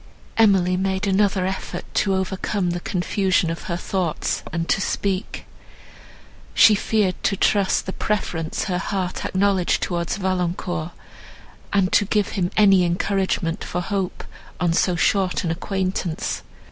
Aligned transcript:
Emily 0.35 0.77
made 0.77 1.05
another 1.05 1.45
effort 1.45 1.85
to 1.93 2.15
overcome 2.15 2.71
the 2.71 2.79
confusion 2.79 3.51
of 3.51 3.65
her 3.65 3.77
thoughts, 3.77 4.41
and 4.51 4.67
to 4.67 4.81
speak. 4.81 5.45
She 6.55 6.73
feared 6.73 7.21
to 7.23 7.37
trust 7.37 7.85
the 7.85 7.93
preference 7.93 8.63
her 8.63 8.79
heart 8.79 9.23
acknowledged 9.25 9.83
towards 9.83 10.17
Valancourt, 10.17 10.93
and 11.71 11.91
to 11.91 12.05
give 12.05 12.29
him 12.29 12.49
any 12.57 12.83
encouragement 12.83 13.63
for 13.63 13.81
hope, 13.81 14.23
on 14.59 14.73
so 14.73 14.95
short 14.95 15.43
an 15.43 15.51
acquaintance. 15.51 16.41